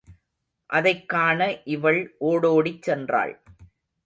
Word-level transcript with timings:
அதைக் 0.69 1.09
காண 1.09 1.61
இவள் 1.63 2.15
ஓடோடிச் 2.19 2.89
சென்றாள். 2.89 3.33